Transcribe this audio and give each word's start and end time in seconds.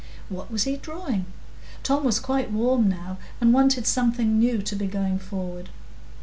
What 0.29 0.49
was 0.49 0.63
he 0.63 0.77
drawing? 0.77 1.27
Tom 1.83 2.03
was 2.05 2.19
quite 2.19 2.49
warm 2.49 2.89
now, 2.89 3.19
and 3.39 3.53
wanted 3.53 3.85
something 3.85 4.39
new 4.39 4.63
to 4.63 4.75
be 4.75 4.87
going 4.87 5.19
forward. 5.19 5.69